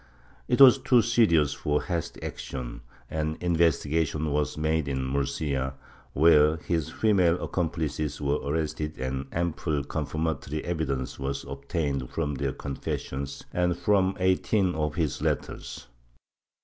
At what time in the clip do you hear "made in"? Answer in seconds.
4.57-5.03